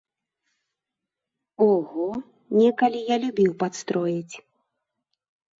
[1.69, 2.07] Ого,
[2.63, 4.35] некалі я любіў падстроіць.